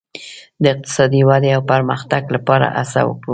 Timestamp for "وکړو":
3.05-3.29